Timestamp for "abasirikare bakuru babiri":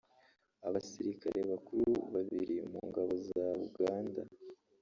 0.67-2.55